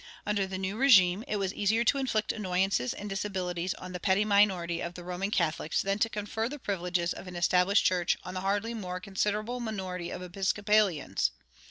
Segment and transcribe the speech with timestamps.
[0.25, 4.25] Under the new régime it was easier to inflict annoyances and disabilities on the petty
[4.25, 8.33] minority of the Roman Catholics than to confer the privileges of an established church on
[8.33, 11.29] the hardly more considerable minority of Episcopalians.